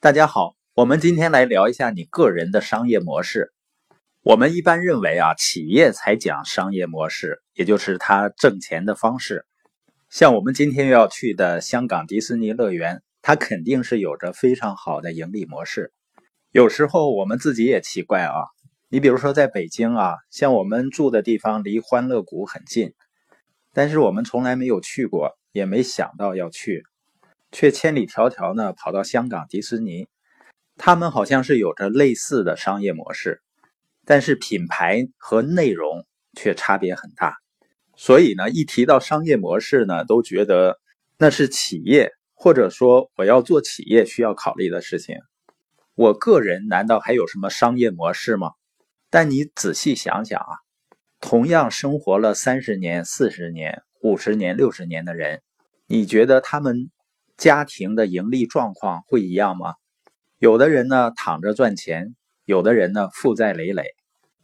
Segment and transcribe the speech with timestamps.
[0.00, 3.52] 大家好，我们今天来聊一下你个人的商业模式。
[4.22, 9.44] 我们一般认为啊，企业才讲商业模式，也就是它挣钱的方式。
[10.08, 15.92] 像我们今天要去的香港迪士尼乐园，它肯定是有着非常好的盈利模式。
[16.52, 18.34] 有时候我们自己也奇怪啊，
[18.88, 22.94] 你比如说在北京啊，像我们住的地方离欢乐谷很近，
[23.72, 26.84] 但是我们从来没有去过，也没想到要去。
[27.50, 30.06] 却千里迢迢呢跑到香港迪士尼，
[30.76, 33.42] 他们好像是有着类似的商业模式，
[34.04, 37.36] 但是品牌和内容却差别很大。
[37.96, 40.78] 所以呢，一提到商业模式呢，都觉得
[41.16, 45.16] 那是企业或者说我要做企业需要考虑的事情。
[45.94, 48.52] 我个人难道还有什么商业模式吗？
[49.10, 50.52] 但你仔细想想啊，
[51.18, 55.40] 同样生活了三十年、四十年、五十年、六十年的人，
[55.86, 56.90] 你觉得他们？
[57.38, 59.74] 家庭的盈利状况会一样吗？
[60.38, 63.84] 有的人呢躺着赚钱，有的人呢负债累累，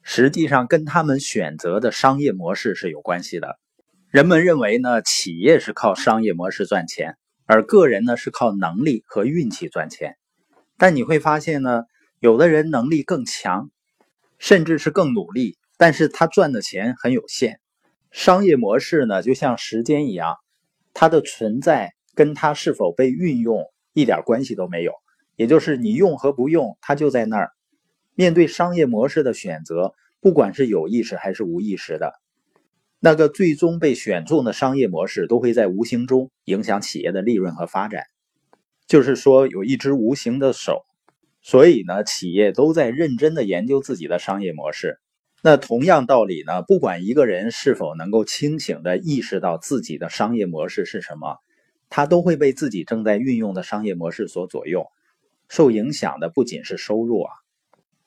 [0.02, 3.58] 实际上跟他们选择的商业模式是有关系的。
[4.10, 10.16] 人们认为呢，企业是靠商业模式赚钱，而个人呢是靠能力和运气赚钱。
[10.78, 11.82] 但你会发现呢，
[12.20, 13.70] 有的人能力更强，
[14.38, 17.58] 甚至是更努力，但是他赚的钱很有限。
[18.12, 20.36] 商业模式呢，就像时间一样，
[20.92, 21.92] 它的存在。
[22.14, 24.92] 跟它是否被运用一点关系都没有，
[25.36, 27.50] 也就是你用和不用，它就在那儿。
[28.14, 32.12] 面对商业模式的选择，不管是有意识还是无意识的，
[33.00, 38.04] 那个最终被选中的商业模式，都会在无形中影响企业的利润和发展。
[38.86, 40.84] 就是说，有一只无形的手，
[41.42, 45.00] 所以呢，企业都在认真的研究自己的商业模式。
[45.42, 51.36] 那同样道理呢，不管一个人是否能够清醒的意识到自己的商业模式是什么。
[51.96, 54.88] 他都会被自己正在运用的商业模式所左右，
[55.48, 57.30] 受影响的不仅是收入啊。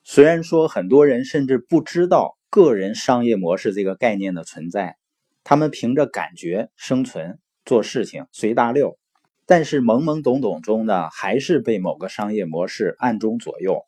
[0.04, 4.98] 虽然说很多人甚至不知道个人商业模式这个概念的存在，
[5.46, 9.00] 他们凭着感觉生存、做事情随大溜，
[9.46, 13.86] 但是懵懵懂懂中呢，还是被某个商业模式暗中左右，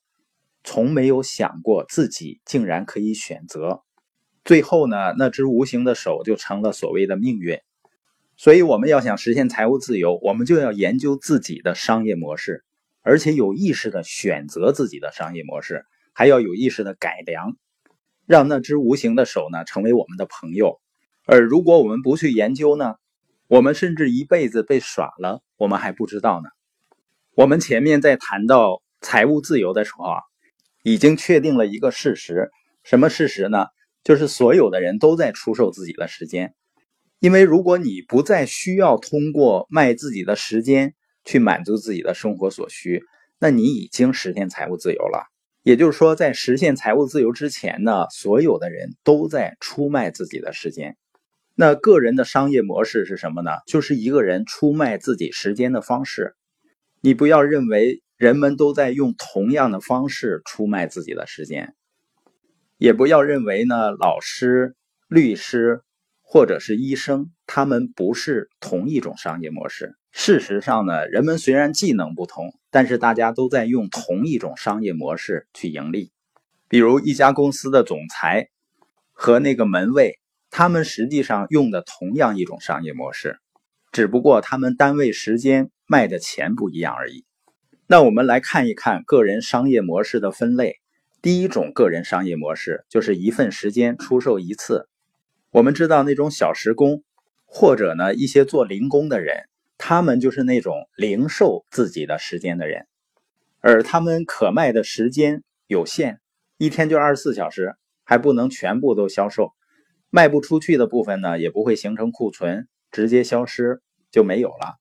[0.63, 3.81] 从没有想过自己竟然可以选择。
[4.45, 7.59] 最后呢，那只无形的手就成了所谓的命运。
[8.41, 12.63] 所以，我们要想实现财务自由，我们就要研究自己的商业模式，
[13.01, 15.83] 而且有意识的选择自己的商业模式，
[16.13, 17.57] 还要有意识的改良，
[18.25, 20.79] 让那只无形的手呢成为我们的朋友。
[21.25, 22.95] 而如果我们不去研究呢，
[23.47, 26.47] 我们甚至一辈子被耍了，我们还不知道呢。
[27.35, 30.21] 我们前面在谈到财务自由的时候啊，
[30.81, 32.51] 已经确定了一个事实，
[32.85, 33.65] 什么事实呢？
[34.01, 36.55] 就是所有的人都在出售自己的时间。
[37.19, 40.93] 因为如果你不再需要通过卖自己的时间
[41.25, 43.03] 去满足自己的生活所需，
[43.39, 45.25] 那你已经实现财务自由了。
[45.61, 50.95] 也就是说，在实现财务自由之前呢，所有的人都在出卖自己的时间。
[51.55, 53.51] 那个人的商业模式是什么呢？
[53.67, 56.35] 就是一个人出卖自己时间的方式。
[57.01, 61.75] 你不要认为人们都在用同样的方式出卖自己的时间，
[62.77, 64.77] 也不要认为呢，老师、
[65.09, 65.81] 律师。
[66.31, 69.95] 或者是医生，他们不是同一种商业模式。
[70.11, 76.11] 事实上呢，人们虽然技能不同，但是大家都在用同一种商业模式去盈利。
[76.67, 78.49] 比如一家公司的总裁
[79.11, 80.19] 和那个门卫，
[80.51, 83.39] 他们实际上用的同样一种商业模式，
[83.91, 87.25] 只不过他们单位时间卖的钱不一样而已。
[87.87, 90.75] 那我们来看一看个人商业模式的分类。
[91.23, 94.87] 第一种个人商业模式就是一份时间出售一次。
[95.51, 97.03] 我们知道那种小时工，
[97.45, 99.49] 或者呢一些做零工的人，
[99.79, 102.85] 他们就是那种零售自己的时间的人，
[103.59, 106.19] 而他们可卖的时间有限，
[106.59, 109.53] 一天就二十四小时，还不能全部都销售，
[110.11, 114.77] 卖不出去的部分呢也不会形成库存，直接消失就没有了。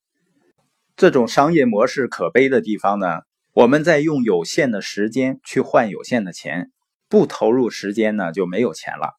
[0.96, 3.20] 这种商业模式可悲的地方呢，
[3.54, 6.70] 我们在用有限的时间去换有限的钱，
[7.08, 9.17] 不投入时间呢就没有钱了。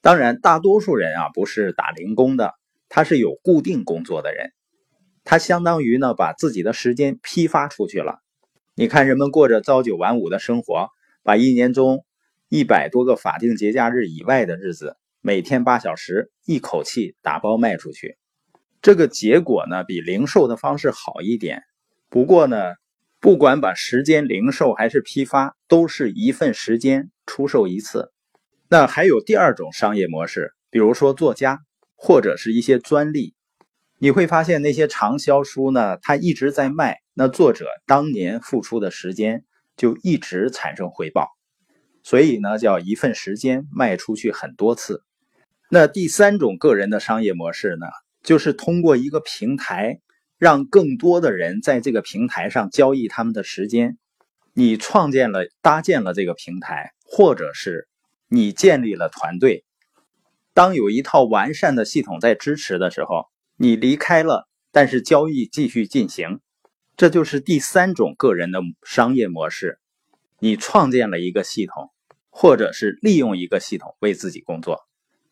[0.00, 2.54] 当然，大多数人啊不是打零工的，
[2.88, 4.52] 他是有固定工作的人，
[5.24, 8.20] 他相当于呢把自己的时间批发出去了。
[8.74, 10.88] 你看，人们过着朝九晚五的生活，
[11.24, 12.04] 把一年中
[12.48, 18.16] 一百多个法定节假日以外的日子，每天八小时一口气打包卖出去，
[18.80, 21.64] 这个结果呢比零售的方式好一点。
[22.08, 22.56] 不过呢，
[23.18, 28.12] 不管把时间零售还是批发，都是一份时间出售一次。
[28.70, 31.60] 那还有第二种商业模式，比如说作家
[31.96, 33.34] 或者是一些专利，
[33.98, 39.44] 你会发现那些畅销书呢，它一直在卖，那作者当年付出的时间
[39.76, 41.28] 就一直产生回报，
[42.02, 45.02] 所以呢，叫一份时间卖出去很多次。
[45.70, 47.86] 那第三种个人的商业模式呢，
[48.22, 50.00] 就是通过一个平台，
[50.38, 53.96] 让更多的人在这个平台上交易他们的时间。
[54.52, 57.88] 你创建了、搭建了这个平台，或者是
[58.28, 59.64] 你建立了团队。
[60.54, 63.26] 当有一套完善的系统在支持的时候，
[63.56, 66.40] 你离开了，但是交易继续进行，
[66.96, 69.78] 这就是第三种个人的商业模式。
[70.40, 71.90] 你创建了一个系统，
[72.30, 74.80] 或者是利用一个系统为自己工作。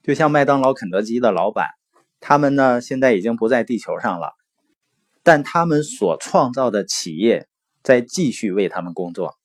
[0.02, 1.70] 就像麦当劳、肯德基的老板，
[2.20, 4.32] 他们呢现在已经不在地球上了，
[5.22, 7.48] 但他们所创造的企业
[7.82, 9.36] 在继续为他们工作。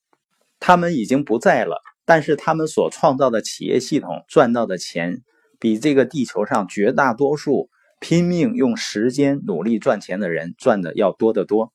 [0.60, 5.22] 他们已经不在了，但是他们所创造的企业系统赚到的钱。
[5.58, 7.70] 比这个地球上绝大多数
[8.00, 11.72] 拼命用时间努力赚钱的人赚的要多得多。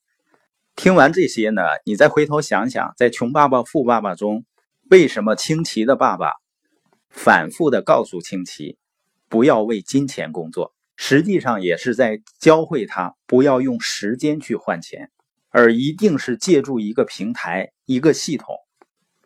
[0.75, 4.43] 听完这些呢，你再回头想想，在《穷爸爸富爸爸》中，
[4.89, 6.33] 为什么清奇的爸爸
[7.09, 8.77] 反复的告诉清奇
[9.29, 15.09] 不要为金钱工作，实际上也是在教会他不要用时间去换钱，
[15.47, 18.53] 而一定是借助一个平台、一个系统，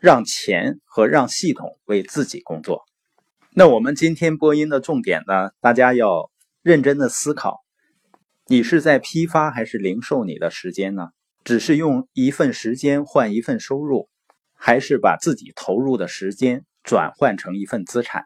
[0.01, 2.85] 让钱和让系统为自己工作。
[3.51, 5.51] 那我们今天播音的重点呢？
[5.61, 6.31] 大家要
[6.63, 7.59] 认真的思考：
[8.47, 11.09] 你是在批发还是零售你的时间呢？
[11.43, 14.09] 只是用一份时间换一份收入，
[14.55, 18.25] 还是把自己投入的时间转换成一份资产？